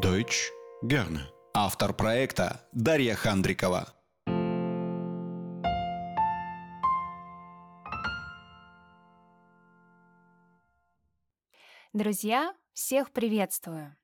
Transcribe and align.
Deutsch 0.00 0.50
gerne. 0.82 1.20
Автор 1.54 1.94
проекта 1.94 2.68
Дарья 2.72 3.14
Хандрикова. 3.14 3.94
Друзья, 11.92 12.56
всех 12.72 13.12
приветствую! 13.12 13.96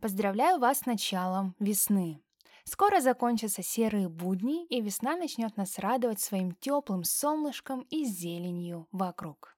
Поздравляю 0.00 0.58
вас 0.58 0.80
с 0.80 0.86
началом 0.86 1.56
весны. 1.58 2.22
Скоро 2.64 3.00
закончатся 3.00 3.62
серые 3.62 4.10
будни, 4.10 4.66
и 4.66 4.82
весна 4.82 5.16
начнет 5.16 5.56
нас 5.56 5.78
радовать 5.78 6.20
своим 6.20 6.52
теплым 6.52 7.04
солнышком 7.04 7.86
и 7.88 8.04
зеленью 8.04 8.86
вокруг. 8.92 9.56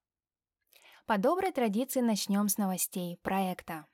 По 1.06 1.18
доброй 1.18 1.50
традиции 1.50 2.00
начнем 2.00 2.48
с 2.48 2.58
новостей 2.58 3.18
проекта. 3.22 3.86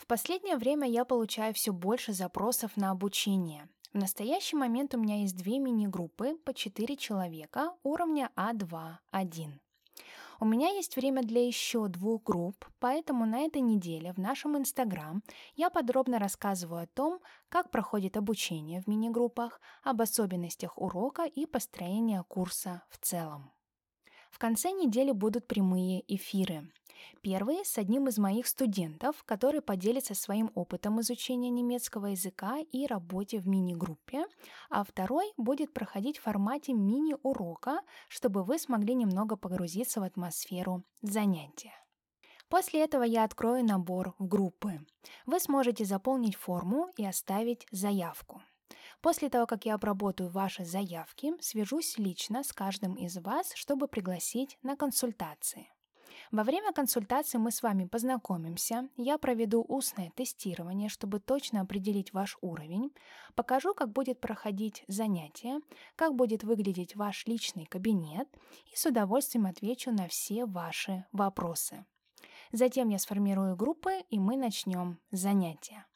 В 0.00 0.06
последнее 0.06 0.56
время 0.56 0.88
я 0.88 1.04
получаю 1.04 1.52
все 1.52 1.74
больше 1.74 2.14
запросов 2.14 2.74
на 2.74 2.90
обучение. 2.90 3.68
В 3.92 3.98
настоящий 3.98 4.56
момент 4.56 4.94
у 4.94 4.98
меня 4.98 5.20
есть 5.20 5.36
две 5.36 5.58
мини-группы 5.58 6.38
по 6.38 6.54
4 6.54 6.96
человека 6.96 7.74
уровня 7.82 8.30
А2-1. 8.34 9.60
У 10.40 10.46
меня 10.46 10.70
есть 10.70 10.96
время 10.96 11.22
для 11.22 11.46
еще 11.46 11.86
двух 11.88 12.22
групп, 12.22 12.64
поэтому 12.78 13.26
на 13.26 13.40
этой 13.40 13.60
неделе 13.60 14.14
в 14.14 14.16
нашем 14.16 14.56
Инстаграм 14.56 15.22
я 15.54 15.68
подробно 15.68 16.18
рассказываю 16.18 16.84
о 16.84 16.86
том, 16.86 17.20
как 17.50 17.70
проходит 17.70 18.16
обучение 18.16 18.80
в 18.80 18.86
мини-группах, 18.86 19.60
об 19.82 20.00
особенностях 20.00 20.78
урока 20.78 21.24
и 21.24 21.44
построения 21.44 22.24
курса 22.26 22.84
в 22.88 22.96
целом. 22.96 23.52
В 24.30 24.38
конце 24.38 24.70
недели 24.70 25.12
будут 25.12 25.46
прямые 25.46 26.02
эфиры. 26.12 26.70
Первый 27.22 27.64
с 27.64 27.76
одним 27.76 28.08
из 28.08 28.18
моих 28.18 28.46
студентов, 28.46 29.22
который 29.24 29.60
поделится 29.60 30.14
своим 30.14 30.50
опытом 30.54 31.00
изучения 31.00 31.50
немецкого 31.50 32.06
языка 32.06 32.58
и 32.72 32.86
работе 32.86 33.38
в 33.38 33.48
мини-группе, 33.48 34.24
а 34.70 34.84
второй 34.84 35.32
будет 35.36 35.72
проходить 35.72 36.18
в 36.18 36.22
формате 36.22 36.72
мини-урока, 36.72 37.80
чтобы 38.08 38.42
вы 38.42 38.58
смогли 38.58 38.94
немного 38.94 39.36
погрузиться 39.36 40.00
в 40.00 40.04
атмосферу 40.04 40.82
занятия. 41.02 41.74
После 42.48 42.82
этого 42.82 43.04
я 43.04 43.24
открою 43.24 43.64
набор 43.64 44.14
в 44.18 44.26
группы. 44.26 44.80
Вы 45.24 45.38
сможете 45.38 45.84
заполнить 45.84 46.34
форму 46.34 46.90
и 46.96 47.06
оставить 47.06 47.66
заявку. 47.70 48.42
После 49.00 49.30
того, 49.30 49.46
как 49.46 49.64
я 49.64 49.74
обработаю 49.74 50.30
ваши 50.30 50.64
заявки, 50.64 51.32
свяжусь 51.40 51.96
лично 51.96 52.42
с 52.42 52.52
каждым 52.52 52.94
из 52.94 53.16
вас, 53.16 53.52
чтобы 53.54 53.88
пригласить 53.88 54.58
на 54.62 54.76
консультации. 54.76 55.70
Во 56.30 56.44
время 56.44 56.72
консультации 56.72 57.38
мы 57.38 57.50
с 57.50 57.62
вами 57.62 57.86
познакомимся, 57.86 58.88
я 58.96 59.18
проведу 59.18 59.64
устное 59.66 60.12
тестирование, 60.14 60.88
чтобы 60.88 61.18
точно 61.18 61.62
определить 61.62 62.12
ваш 62.12 62.36
уровень, 62.40 62.92
покажу, 63.34 63.74
как 63.74 63.90
будет 63.90 64.20
проходить 64.20 64.84
занятие, 64.86 65.60
как 65.96 66.14
будет 66.14 66.44
выглядеть 66.44 66.94
ваш 66.94 67.26
личный 67.26 67.64
кабинет 67.64 68.28
и 68.72 68.76
с 68.76 68.86
удовольствием 68.86 69.46
отвечу 69.46 69.90
на 69.90 70.08
все 70.08 70.44
ваши 70.44 71.06
вопросы. 71.10 71.84
Затем 72.52 72.88
я 72.90 72.98
сформирую 72.98 73.56
группы, 73.56 74.00
и 74.08 74.18
мы 74.18 74.36
начнем 74.36 75.00
занятия. 75.10 75.86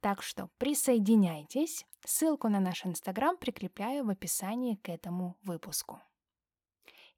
Так 0.00 0.22
что 0.22 0.48
присоединяйтесь. 0.58 1.84
Ссылку 2.06 2.48
на 2.48 2.60
наш 2.60 2.84
инстаграм 2.84 3.36
прикрепляю 3.36 4.04
в 4.04 4.10
описании 4.10 4.76
к 4.76 4.90
этому 4.90 5.36
выпуску. 5.42 6.00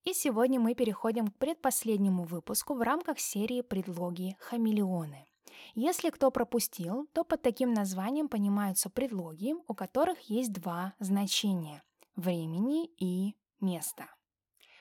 И 0.05 0.13
сегодня 0.13 0.61
мы 0.61 0.77
переходим 0.77 1.27
к 1.27 1.37
предпоследнему 1.37 2.23
выпуску 2.23 2.75
в 2.75 2.83
рамках 2.83 3.19
серии 3.19 3.63
«Предлоги 3.63 4.37
хамелеоны». 4.39 5.27
Если 5.75 6.11
кто 6.11 6.31
пропустил, 6.31 7.09
то 7.13 7.25
под 7.25 7.43
таким 7.43 7.73
названием 7.73 8.29
понимаются 8.29 8.89
предлоги, 8.89 9.55
у 9.67 9.75
которых 9.75 10.21
есть 10.31 10.53
два 10.53 10.95
значения– 11.01 11.83
времени 12.17 12.87
и 12.99 13.35
места. 13.61 14.07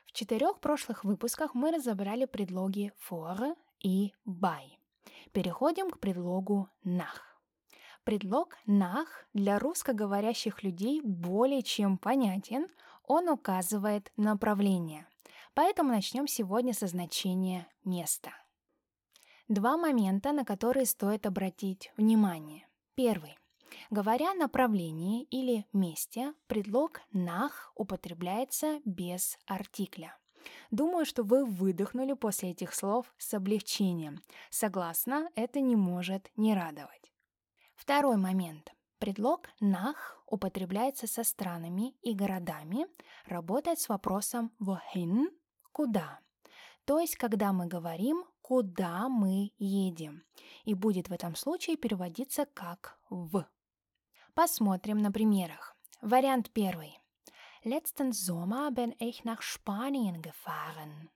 В 0.06 0.12
четырех 0.12 0.60
прошлых 0.60 1.04
выпусках 1.04 1.56
мы 1.56 1.72
разобрали 1.72 2.26
предлоги 2.26 2.94
for 3.10 3.56
и 3.80 4.14
by. 4.28 4.78
Переходим 5.32 5.90
к 5.90 6.00
предлогу 6.00 6.70
nach. 6.84 7.34
Предлог 8.06 8.56
«nach» 8.66 9.28
для 9.34 9.60
русскоговорящих 9.60 10.64
людей 10.64 11.02
более 11.02 11.64
чем 11.64 11.98
понятен, 11.98 12.70
он 13.04 13.28
указывает 13.28 14.14
направление– 14.16 15.06
Поэтому 15.56 15.90
начнем 15.90 16.28
сегодня 16.28 16.74
со 16.74 16.86
значения 16.86 17.66
места. 17.86 18.32
Два 19.48 19.78
момента, 19.78 20.34
на 20.34 20.44
которые 20.44 20.86
стоит 20.86 21.26
обратить 21.26 21.94
внимание. 21.96 22.68
Первый. 22.94 23.38
Говоря 23.90 24.32
о 24.32 24.36
направлении 24.36 25.24
или 25.24 25.66
месте, 25.72 26.34
предлог 26.48 27.02
«nach» 27.14 27.72
употребляется 27.76 28.82
без 28.84 29.38
артикля. 29.46 30.18
Думаю, 30.72 31.06
что 31.06 31.24
вы 31.24 31.46
выдохнули 31.46 32.14
после 32.14 32.52
этих 32.52 32.74
слов 32.74 33.14
с 33.18 33.34
облегчением. 33.34 34.22
Согласна, 34.50 35.30
это 35.36 35.62
не 35.62 35.78
может 35.78 36.32
не 36.36 36.54
радовать. 36.54 37.14
Второй 37.85 38.18
момент. 38.18 38.73
Предлог 38.97 39.47
«nach» 39.62 40.18
употребляется 40.25 41.06
со 41.06 41.23
странами 41.23 41.94
и 42.01 42.16
городами, 42.16 42.88
работает 43.28 43.79
с 43.79 43.90
вопросом 43.90 44.51
«wohin» 44.59 45.28
куда. 45.72 46.19
То 46.85 47.00
есть, 47.00 47.16
когда 47.16 47.53
мы 47.53 47.68
говорим, 47.68 48.25
куда 48.41 49.07
мы 49.07 49.51
едем. 49.59 50.23
И 50.63 50.73
будет 50.73 51.09
в 51.09 51.13
этом 51.13 51.35
случае 51.35 51.78
переводиться 51.78 52.47
как 52.56 52.97
«в». 53.12 53.46
Посмотрим 54.34 54.97
на 54.97 55.12
примерах. 55.12 55.78
Вариант 56.02 56.50
первый. 56.53 57.00
Letzten 57.63 58.13
Sommer 58.13 58.72
bin 58.72 58.96
ich 58.97 59.23
nach 59.25 59.44
Spanien 59.44 60.23
gefahren. 60.23 61.12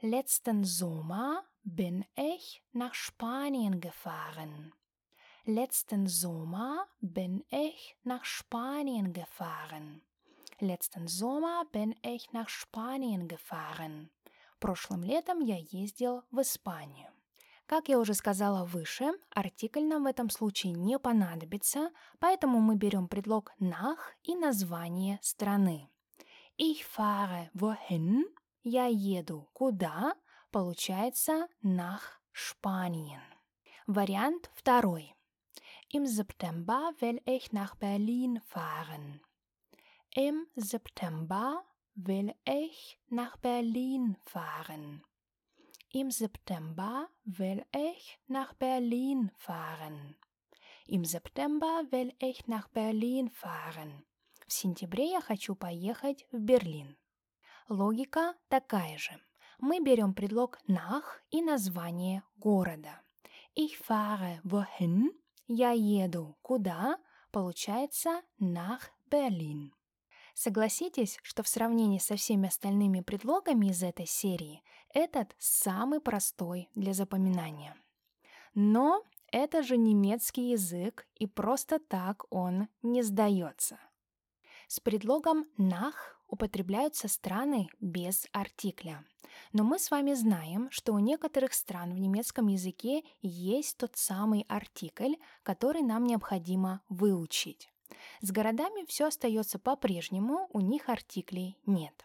Letzten 0.00 0.62
Sommer 0.62 1.42
bin 1.64 2.04
ich 2.14 2.62
nach 2.72 2.94
Spanien 2.94 3.80
gefahren. 3.80 4.72
Letzten 5.48 6.08
Sommer 6.08 6.88
bin 7.00 7.44
ich 7.50 7.96
nach 8.02 8.24
Spanien 8.24 9.12
gefahren. 9.12 10.02
Letzten 10.58 11.06
Sommer 11.06 11.64
bin 11.70 11.94
ich 12.02 12.32
nach 12.32 12.48
Spanien 12.48 13.28
gefahren. 13.28 14.10
Прошлым 14.58 15.04
летом 15.04 15.38
я 15.38 15.58
ездил 15.70 16.24
в 16.32 16.40
Испанию. 16.40 17.06
Как 17.66 17.88
я 17.88 18.00
уже 18.00 18.14
сказала 18.14 18.64
выше, 18.64 19.12
артикль 19.36 19.84
нам 19.84 20.02
в 20.02 20.06
этом 20.06 20.30
случае 20.30 20.72
не 20.72 20.98
понадобится, 20.98 21.92
поэтому 22.18 22.60
мы 22.60 22.74
берем 22.74 23.06
предлог 23.06 23.52
nach 23.60 24.16
и 24.24 24.34
название 24.34 25.20
страны. 25.22 25.88
Ich 26.58 26.84
fahre 26.84 27.50
wohin? 27.54 28.24
Я 28.64 28.86
еду 28.86 29.48
куда? 29.52 30.16
Получается 30.50 31.46
nach 31.62 32.18
Spanien. 32.34 33.22
Вариант 33.86 34.50
второй. 34.56 35.15
Im 35.95 36.05
September 36.05 36.93
will 36.99 37.21
ich 37.25 37.51
nach 37.51 37.75
Berlin 37.75 38.41
fahren. 38.41 39.21
Im 40.15 40.47
September 40.55 41.63
will 41.95 42.33
ich 42.45 42.99
nach 43.09 43.37
Berlin 43.37 44.17
fahren. 44.23 45.03
Im 45.93 46.11
September 46.11 47.09
will 47.25 47.65
ich 47.75 48.19
nach 48.27 48.53
Berlin 48.53 49.31
fahren. 49.35 50.15
Im 50.87 51.05
September 51.05 51.83
will 51.91 52.13
ich 52.19 52.47
nach 52.47 52.69
Berlin 52.69 53.29
fahren. 53.29 54.05
В 54.47 54.53
сентябре 54.53 55.11
я 55.11 55.21
хочу 55.21 55.55
поехать 55.55 56.27
в 56.31 56.39
Берлин. 56.39 56.97
Логика 57.69 58.35
такая 58.49 58.97
же. 58.97 59.17
Мы 59.59 59.79
берем 59.79 60.13
предлог 60.13 60.59
nach 60.67 61.21
и 61.29 61.41
название 61.41 62.23
города. 62.37 63.01
Ich 63.55 63.77
fahre 63.77 64.41
wohin? 64.43 65.11
Я 65.48 65.70
еду 65.70 66.36
куда? 66.42 66.98
Получается 67.30 68.22
nach 68.40 68.80
Berlin. 69.10 69.70
Согласитесь, 70.34 71.18
что 71.22 71.42
в 71.42 71.48
сравнении 71.48 71.98
со 71.98 72.16
всеми 72.16 72.48
остальными 72.48 73.00
предлогами 73.00 73.66
из 73.66 73.82
этой 73.82 74.06
серии 74.06 74.62
этот 74.92 75.34
самый 75.38 76.00
простой 76.00 76.68
для 76.74 76.92
запоминания. 76.92 77.76
Но 78.54 79.02
это 79.30 79.62
же 79.62 79.76
немецкий 79.76 80.50
язык, 80.50 81.06
и 81.14 81.26
просто 81.26 81.78
так 81.78 82.24
он 82.30 82.68
не 82.82 83.02
сдается. 83.02 83.78
С 84.66 84.80
предлогом 84.80 85.46
«nach» 85.58 86.16
употребляются 86.28 87.06
страны 87.06 87.68
без 87.80 88.26
артикля. 88.32 89.04
Но 89.52 89.62
мы 89.62 89.78
с 89.78 89.90
вами 89.90 90.14
знаем, 90.14 90.68
что 90.70 90.92
у 90.92 90.98
некоторых 90.98 91.52
стран 91.52 91.94
в 91.94 91.98
немецком 91.98 92.48
языке 92.48 93.04
есть 93.22 93.76
тот 93.76 93.96
самый 93.96 94.44
артикль, 94.48 95.14
который 95.44 95.82
нам 95.82 96.04
необходимо 96.04 96.82
выучить. 96.88 97.70
С 98.20 98.32
городами 98.32 98.84
все 98.86 99.06
остается 99.06 99.58
по-прежнему, 99.58 100.48
у 100.52 100.60
них 100.60 100.88
артиклей 100.88 101.56
нет. 101.64 102.04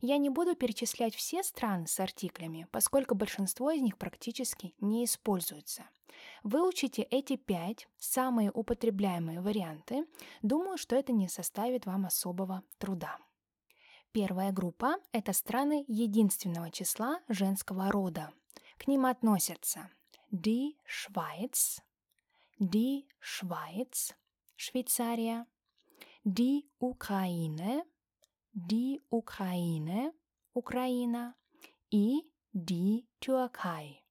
Я 0.00 0.18
не 0.18 0.30
буду 0.30 0.54
перечислять 0.54 1.14
все 1.14 1.42
страны 1.42 1.86
с 1.86 1.98
артиклями, 2.00 2.66
поскольку 2.70 3.14
большинство 3.14 3.70
из 3.70 3.82
них 3.82 3.98
практически 3.98 4.74
не 4.80 5.04
используются. 5.04 5.84
Выучите 6.42 7.02
эти 7.02 7.36
пять 7.36 7.88
самые 7.98 8.50
употребляемые 8.50 9.40
варианты. 9.40 10.06
Думаю, 10.42 10.78
что 10.78 10.96
это 10.96 11.12
не 11.12 11.28
составит 11.28 11.86
вам 11.86 12.06
особого 12.06 12.62
труда. 12.78 13.18
Первая 14.12 14.52
группа– 14.52 14.96
это 15.12 15.32
страны 15.32 15.84
единственного 15.88 16.70
числа 16.70 17.20
женского 17.28 17.90
рода. 17.90 18.32
К 18.78 18.86
ним 18.86 19.06
относятся 19.06 19.90
die 20.30 20.76
Schweiz, 20.86 21.80
die 22.60 23.06
Schweiz, 23.20 24.14
Швейцария, 24.56 25.46
die 26.24 26.64
Ukraine, 26.80 27.84
die 28.54 29.02
Ukraine, 29.10 30.12
Украина 30.54 31.34
и 31.90 32.22
die 32.52 33.04
Türkei, 33.20 34.04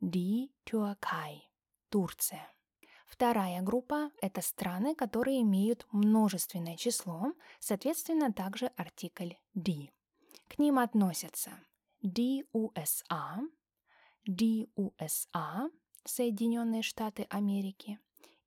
die 0.00 0.52
Türkei, 0.64 1.42
Турция. 1.88 2.46
Вторая 3.06 3.62
группа– 3.62 4.10
это 4.22 4.40
страны, 4.42 4.94
которые 4.94 5.40
имеют 5.40 5.86
множественное 5.92 6.76
число, 6.76 7.32
соответственно, 7.58 8.32
также 8.32 8.66
артикль 8.76 9.32
die. 9.54 9.90
К 10.48 10.58
ним 10.58 10.78
относятся 10.78 11.50
die 12.02 12.44
USA, 12.52 13.40
die 14.28 14.70
USA, 14.76 15.70
Соединенные 16.04 16.82
Штаты 16.82 17.26
Америки, 17.30 17.98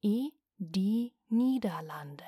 и 0.02 0.34
die 0.60 1.14
Niederlande, 1.30 2.26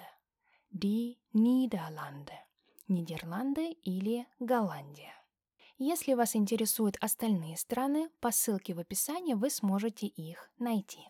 die 0.71 1.19
Niederlande, 1.33 2.44
Нидерланды 2.87 3.71
или 3.83 4.27
Голландия. 4.39 5.13
Если 5.77 6.13
вас 6.13 6.35
интересуют 6.35 6.97
остальные 7.01 7.57
страны, 7.57 8.09
по 8.19 8.31
ссылке 8.31 8.73
в 8.73 8.79
описании 8.79 9.33
вы 9.33 9.49
сможете 9.49 10.07
их 10.07 10.49
найти. 10.57 11.01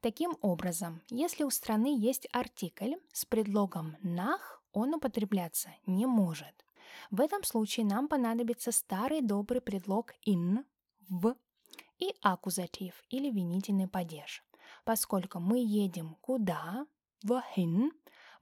Таким 0.00 0.36
образом, 0.42 1.02
если 1.08 1.42
у 1.42 1.50
страны 1.50 1.98
есть 1.98 2.28
артикль 2.32 2.94
с 3.12 3.24
предлогом 3.24 3.96
«nach», 4.04 4.60
он 4.72 4.94
употребляться 4.94 5.70
не 5.86 6.06
может. 6.06 6.64
В 7.10 7.20
этом 7.20 7.42
случае 7.44 7.86
нам 7.86 8.06
понадобится 8.06 8.70
старый 8.70 9.22
добрый 9.22 9.60
предлог 9.60 10.12
«in», 10.26 10.64
«в» 11.08 11.34
и 11.98 12.14
аккузатив 12.20 13.02
или 13.08 13.30
винительный 13.30 13.88
падеж. 13.88 14.44
Поскольку 14.84 15.40
мы 15.40 15.58
едем 15.58 16.16
куда, 16.20 16.86
wohin, 17.24 17.90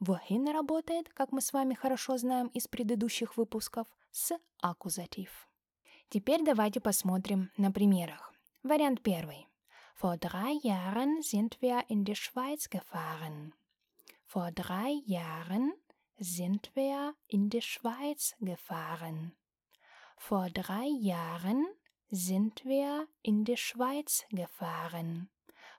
wohin 0.01 0.53
работает, 0.53 1.09
как 1.15 1.33
мы 1.33 1.41
с 1.41 1.53
вами 1.53 1.75
хорошо 1.75 2.17
знаем 2.17 2.49
из 2.49 2.69
предыдущих 2.69 3.37
выпусков, 3.37 3.87
с 4.11 4.37
аккузатив. 4.61 5.49
Теперь 6.09 6.45
давайте 6.45 6.81
посмотрим 6.81 7.51
на 7.57 7.73
примерах. 7.73 8.33
Вариант 8.63 9.03
первый. 9.03 9.49
Vor 10.01 10.17
drei 10.17 10.59
Jahren 10.63 11.23
sind 11.23 11.61
wir 11.61 11.85
in 11.89 12.05
die 12.05 12.15
Schweiz 12.15 12.69
gefahren. 12.69 13.55
Vor 14.27 14.51
drei 14.51 15.01
Jahren 15.07 15.73
sind 16.19 16.71
wir 16.75 17.15
in 17.29 17.49
die 17.49 17.61
Schweiz 17.61 18.35
gefahren. 18.41 19.33
Vor 20.17 20.51
drei 20.51 20.87
Jahren 20.87 21.67
sind 22.11 22.65
wir 22.65 23.07
in 23.23 23.45
die 23.45 23.57
Schweiz 23.57 24.25
gefahren. 24.31 25.29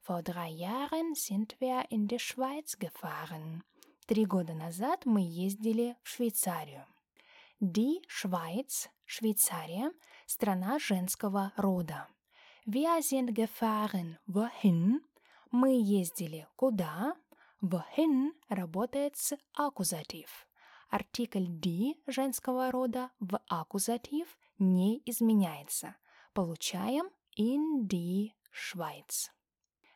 Vor 0.02 0.22
drei 0.22 0.50
Jahren 0.50 1.16
sind 1.16 1.60
wir 1.60 1.86
in 1.90 2.08
die 2.08 2.20
Schweiz 2.20 2.78
gefahren. 2.78 3.64
Три 4.06 4.26
года 4.26 4.54
назад 4.54 5.02
мы 5.06 5.22
ездили 5.22 5.98
в 6.04 6.10
Швейцарию. 6.10 6.86
Die 7.60 8.02
Schweiz, 8.08 8.88
Швейцария, 9.04 9.92
страна 10.28 10.78
женского 10.78 11.54
рода. 11.58 12.08
Wir 12.68 13.00
sind 13.00 13.34
gefahren. 13.34 14.18
Wohin? 14.28 15.02
Мы 15.50 15.82
ездили 15.82 16.48
куда? 16.56 17.16
Wohin 17.64 18.34
работает 18.48 19.18
с 19.18 19.36
аккузатив. 19.56 20.48
Артикль 20.92 21.48
die 21.48 21.96
женского 22.06 22.70
рода 22.70 23.10
в 23.20 23.40
аккузатив 23.48 24.38
не 24.60 25.02
изменяется. 25.08 25.96
Получаем 26.36 27.10
in 27.40 27.88
die 27.88 28.34
Schweiz. 28.54 29.32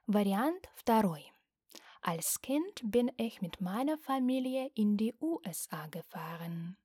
Вариант 0.08 0.68
второй. 0.76 1.32
Als 2.03 2.43
Kind 2.43 2.83
bin 2.85 3.11
ich 3.17 3.41
mit 3.41 3.61
meiner 3.61 3.97
Familie 3.99 4.71
in 4.75 4.97
die 4.97 5.15
USA 5.21 5.87
gefahren. 5.87 6.77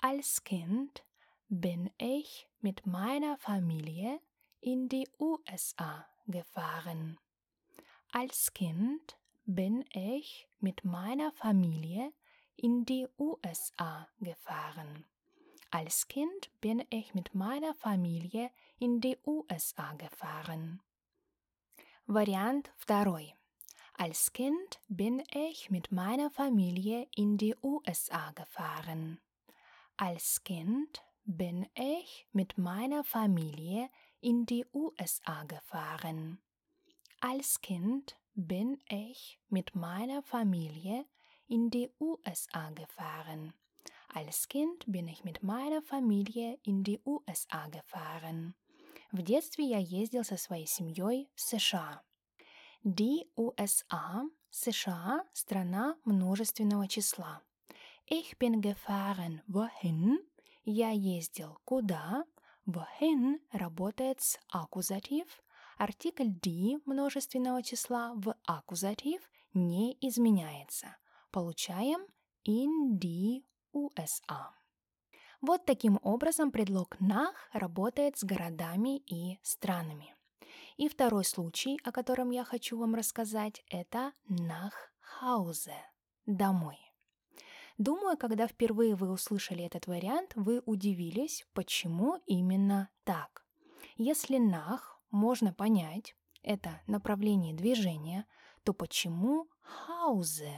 Als 0.00 0.44
Kind 0.44 1.04
bin 1.48 1.90
ich 1.98 2.48
mit 2.60 2.86
meiner 2.86 3.36
Familie 3.38 4.20
in 4.60 4.88
die 4.88 5.08
USA 5.18 6.06
gefahren. 6.26 7.18
Als 8.12 8.52
Kind 8.52 9.16
bin 9.44 9.84
ich 9.92 10.48
mit 10.60 10.84
meiner 10.84 11.32
Familie 11.32 12.12
in 12.56 12.84
die 12.84 13.06
USA 13.18 14.08
gefahren. 14.20 15.04
Als 15.70 16.08
Kind 16.08 16.50
bin 16.60 16.84
ich 16.90 17.14
mit 17.14 17.34
meiner 17.34 17.74
Familie 17.74 18.50
in 18.78 19.00
die 19.00 19.18
USA 19.26 19.92
gefahren. 19.94 20.80
Вариант 22.06 22.72
второй. 22.76 23.34
Als 24.00 24.32
Kind 24.32 24.80
bin 24.88 25.22
ich 25.32 25.70
mit 25.70 25.90
meiner 25.90 26.30
Familie 26.30 27.08
in 27.14 27.38
die 27.38 27.54
USA 27.62 28.30
gefahren. 28.32 29.20
Als 29.96 30.44
Kind 30.44 31.02
bin 31.24 31.66
ich 31.74 32.28
mit 32.32 32.58
meiner 32.58 33.04
Familie 33.04 33.88
in 34.20 34.46
die 34.46 34.66
USA 34.72 35.44
gefahren. 35.44 36.38
Als 37.20 37.60
Kind 37.60 38.16
bin 38.34 38.78
ich 38.88 39.40
mit 39.48 39.74
meiner 39.74 40.22
Familie 40.22 41.06
in 41.48 41.70
die 41.70 41.90
USA 41.98 42.70
gefahren. 42.70 43.54
Als 44.14 44.48
Kind 44.48 44.84
bin 44.86 45.08
ich 45.08 45.24
mit 45.24 45.42
meiner 45.42 45.82
Familie 45.82 46.58
in 46.62 46.84
die 46.84 47.00
USA 47.04 47.68
gefahren. 47.68 48.54
В 49.12 49.22
детстве 49.22 49.64
я 49.64 49.78
ездил 49.78 50.24
со 50.24 50.36
своей 50.36 50.66
семьей 50.66 51.28
в 51.34 51.40
США. 51.40 52.02
Die 52.83 53.27
USA, 53.37 54.27
США, 54.49 55.23
страна 55.33 55.95
множественного 56.03 56.87
числа. 56.87 57.43
Ich 58.09 58.39
bin 58.39 58.59
gefahren. 58.59 59.43
Wohin? 59.47 60.17
Я 60.65 60.89
ездил. 60.89 61.59
Куда? 61.63 62.25
Wohin 62.65 63.39
работает 63.51 64.21
с 64.21 64.39
аккузатив. 64.49 65.27
Артикль 65.77 66.31
die 66.43 66.81
множественного 66.85 67.61
числа 67.61 68.13
в 68.15 68.33
аккузатив 68.47 69.21
не 69.53 69.95
изменяется. 70.01 70.97
Получаем 71.29 72.07
in 72.47 72.97
die 72.97 73.43
USA. 73.75 74.55
Вот 75.39 75.65
таким 75.65 75.99
образом 76.01 76.51
предлог 76.51 76.99
«nach» 76.99 77.35
работает 77.53 78.17
с 78.17 78.23
городами 78.23 78.97
и 78.97 79.39
странами. 79.43 80.15
И 80.81 80.89
второй 80.89 81.25
случай, 81.25 81.79
о 81.83 81.91
котором 81.91 82.31
я 82.31 82.43
хочу 82.43 82.75
вам 82.75 82.95
рассказать, 82.95 83.63
это 83.69 84.13
«nach 84.27 84.73
Hause»– 85.21 85.69
«домой». 86.25 86.79
Думаю, 87.77 88.17
когда 88.17 88.47
впервые 88.47 88.95
вы 88.95 89.11
услышали 89.11 89.63
этот 89.63 89.85
вариант, 89.85 90.31
вы 90.33 90.63
удивились, 90.65 91.45
почему 91.53 92.17
именно 92.25 92.89
так. 93.03 93.45
Если 93.95 94.39
«nach» 94.39 94.97
можно 95.11 95.53
понять, 95.53 96.15
это 96.41 96.81
направление 96.87 97.53
движения, 97.53 98.25
то 98.63 98.73
почему 98.73 99.49
«Hause»? 99.87 100.49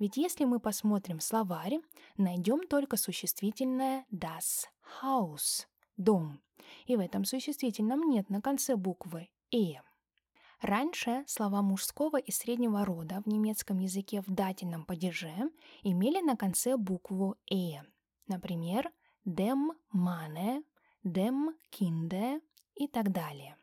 Ведь 0.00 0.16
если 0.16 0.44
мы 0.44 0.58
посмотрим 0.58 1.20
словарь, 1.20 1.78
найдем 2.16 2.66
только 2.66 2.96
существительное 2.96 4.06
das 4.10 4.66
Haus– 5.00 5.68
дом. 5.96 6.42
И 6.86 6.96
в 6.96 6.98
этом 6.98 7.24
существительном 7.24 8.10
нет 8.10 8.28
на 8.28 8.42
конце 8.42 8.74
буквы 8.74 9.28
«э». 9.52 9.80
Раньше 10.60 11.24
слова 11.26 11.60
мужского 11.60 12.18
и 12.18 12.30
среднего 12.30 12.84
рода 12.84 13.20
в 13.24 13.28
немецком 13.28 13.78
языке 13.78 14.20
в 14.20 14.30
дательном 14.30 14.84
падеже 14.84 15.50
имели 15.82 16.20
на 16.20 16.36
конце 16.36 16.76
букву 16.76 17.36
«э». 17.50 17.82
Например, 18.28 18.90
dem 19.26 19.70
Manne, 19.92 20.62
dem 21.04 21.54
Kinde 21.72 22.40
и 22.74 22.86
так 22.86 23.10
далее. 23.10 23.56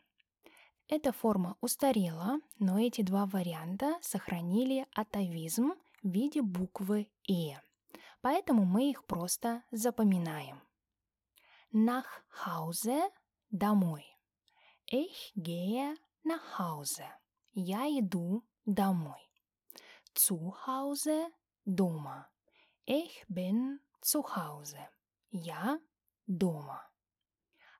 Эта 0.90 1.12
форма 1.12 1.56
устарела, 1.62 2.40
но 2.58 2.80
эти 2.80 3.02
два 3.02 3.26
варианта 3.26 3.98
сохранили 4.02 4.88
атовизм 4.94 5.74
в 6.04 6.10
виде 6.10 6.42
буквы 6.42 7.08
«э», 7.30 7.62
поэтому 8.22 8.66
мы 8.66 8.90
их 8.90 9.06
просто 9.06 9.64
запоминаем. 9.72 10.62
Nach 11.72 12.24
Hause– 12.46 13.10
домой. 13.52 14.19
Ich 14.92 15.34
gehe 15.36 15.96
nach 16.24 16.58
Hause. 16.58 17.06
Я 17.54 17.86
иду 17.86 18.44
домой. 18.66 19.22
Zu 20.16 20.56
Hause– 20.66 21.28
дома. 21.66 22.28
Ich 22.88 23.24
bin 23.28 23.80
zu 24.02 24.24
Hause. 24.36 24.80
Я 25.30 25.80
дома. 26.26 26.82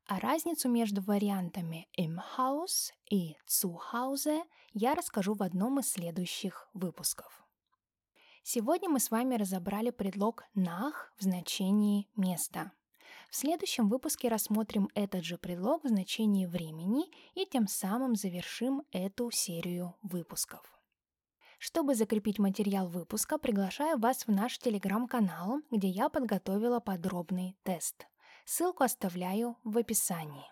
А 0.06 0.20
разницу 0.20 0.70
между 0.70 1.02
вариантами 1.02 1.88
im 1.98 2.20
Haus 2.38 2.92
и 3.10 3.36
zu 3.48 3.80
Hause 3.92 4.44
я 4.74 4.94
расскажу 4.94 5.34
в 5.34 5.42
одном 5.42 5.80
из 5.80 5.92
следующих 5.92 6.70
выпусков. 6.74 7.44
Сегодня 8.44 8.88
мы 8.88 9.00
с 9.00 9.10
вами 9.10 9.34
разобрали 9.34 9.90
предлог 9.90 10.44
nach 10.56 11.10
в 11.18 11.24
значении 11.24 12.08
«место». 12.16 12.72
В 13.30 13.36
следующем 13.36 13.90
выпуске 13.90 14.28
рассмотрим 14.28 14.90
этот 14.96 15.24
же 15.24 15.38
предлог 15.38 15.84
в 15.84 15.88
значении 15.88 16.48
времени 16.48 17.06
и 17.36 17.46
тем 17.46 17.68
самым 17.68 18.16
завершим 18.16 18.82
эту 18.92 19.30
серию 19.30 19.96
выпусков. 20.02 20.64
Чтобы 21.60 21.94
закрепить 21.94 22.40
материал 22.40 22.88
выпуска, 22.88 23.38
приглашаю 23.38 24.00
вас 24.00 24.26
в 24.26 24.32
наш 24.32 24.58
телеграм-канал, 24.58 25.62
где 25.70 25.88
я 25.88 26.10
подготовила 26.10 26.80
подробный 26.80 27.56
тест. 27.62 28.08
Ссылку 28.46 28.84
оставляю 28.84 29.58
в 29.64 29.78
описании. 29.78 30.48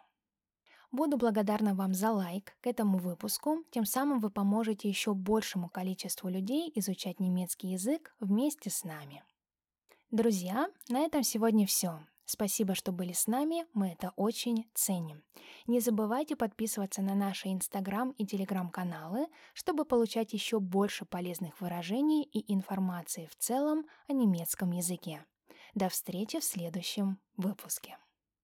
Буду 0.92 1.18
благодарна 1.18 1.74
вам 1.74 1.96
за 1.96 2.12
лайк 2.12 2.56
к 2.62 2.68
этому 2.68 3.00
выпуску, 3.00 3.64
тем 3.72 3.86
самым 3.86 4.20
вы 4.20 4.30
поможете 4.30 4.88
еще 4.88 5.16
большему 5.16 5.68
количеству 5.68 6.30
людей 6.30 6.72
изучать 6.76 7.20
немецкий 7.20 7.70
язык 7.70 8.14
вместе 8.20 8.70
с 8.70 8.84
нами. 8.84 9.24
Друзья, 10.12 10.70
на 10.90 11.00
этом 11.00 11.24
сегодня 11.24 11.66
все. 11.66 12.00
Спасибо, 12.30 12.76
что 12.76 12.92
были 12.92 13.14
с 13.14 13.26
нами, 13.26 13.66
мы 13.74 13.94
это 13.94 14.12
очень 14.18 14.70
ценим. 14.74 15.24
Не 15.66 15.80
забывайте 15.80 16.36
подписываться 16.36 17.02
на 17.02 17.16
наши 17.16 17.48
инстаграм 17.48 18.12
и 18.12 18.26
телеграм-каналы, 18.26 19.28
чтобы 19.54 19.86
получать 19.86 20.34
еще 20.34 20.60
больше 20.60 21.06
полезных 21.06 21.62
выражений 21.62 22.24
и 22.24 22.54
информации 22.54 23.28
в 23.28 23.38
целом 23.38 23.86
о 24.10 24.14
немецком 24.14 24.72
языке. 24.72 25.26
До 25.74 25.88
встречи 25.88 26.42
в 26.42 26.44
следующем 26.44 27.18
выпуске. 27.38 27.98